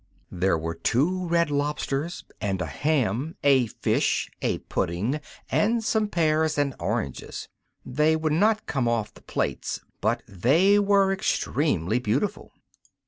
[0.31, 6.57] There were two red lobsters and a ham, a fish, a pudding, and some pears
[6.57, 7.47] and oranges.
[7.85, 12.51] They would not come off the plates, but they were extremely beautiful.